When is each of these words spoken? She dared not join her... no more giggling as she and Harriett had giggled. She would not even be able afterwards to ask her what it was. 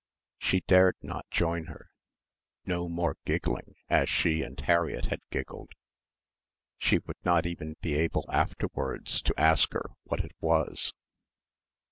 She 0.39 0.61
dared 0.61 0.95
not 1.03 1.29
join 1.29 1.65
her... 1.65 1.91
no 2.65 2.89
more 2.89 3.17
giggling 3.23 3.75
as 3.87 4.09
she 4.09 4.41
and 4.41 4.59
Harriett 4.59 5.05
had 5.05 5.21
giggled. 5.29 5.73
She 6.79 6.97
would 6.97 7.23
not 7.23 7.45
even 7.45 7.75
be 7.81 7.93
able 7.93 8.25
afterwards 8.27 9.21
to 9.21 9.39
ask 9.39 9.73
her 9.73 9.91
what 10.05 10.25
it 10.25 10.31
was. 10.39 10.95